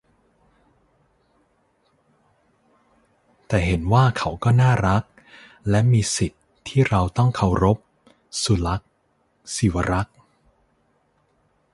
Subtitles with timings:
[3.47, 5.03] แต่เห็นว่าเขาก็น่ารัก
[5.69, 7.77] และมีสิทธิ์ที่เราต้องเคารพ-
[8.43, 8.89] สุลักษณ์
[9.55, 10.15] ศิวรักษ์